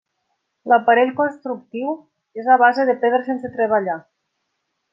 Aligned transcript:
L'aparell 0.71 1.11
constructiu 1.19 1.93
és 2.45 2.49
a 2.55 2.57
base 2.63 2.87
de 2.91 2.97
pedra 3.05 3.21
sense 3.29 3.53
treballar. 3.59 3.99